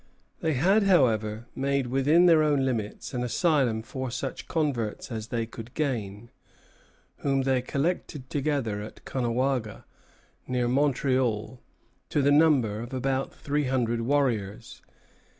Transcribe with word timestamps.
They 0.39 0.53
had, 0.55 0.81
however, 0.81 1.45
made 1.53 1.85
within 1.85 2.25
their 2.25 2.41
own 2.41 2.65
limits 2.65 3.13
an 3.13 3.23
asylum 3.23 3.83
for 3.83 4.09
such 4.09 4.47
converts 4.47 5.11
as 5.11 5.27
they 5.27 5.45
could 5.45 5.75
gain, 5.75 6.31
whom 7.17 7.43
they 7.43 7.61
collected 7.61 8.27
together 8.27 8.81
at 8.81 9.05
Caughnawaga, 9.05 9.85
near 10.47 10.67
Montreal, 10.67 11.59
to 12.09 12.21
the 12.23 12.31
number 12.31 12.79
of 12.79 12.95
about 12.95 13.31
three 13.31 13.65
hundred 13.65 14.01
warriors. 14.01 14.81